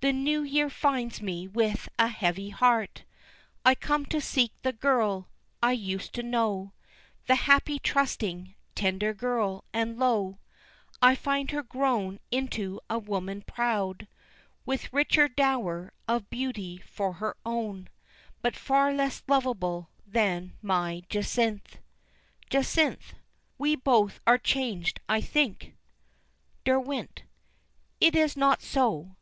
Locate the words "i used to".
5.60-6.22